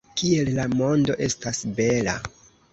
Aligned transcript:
Kiel 0.19 0.49
la 0.59 0.65
mondo 0.77 1.19
estas 1.27 1.63
bela! 1.81 2.19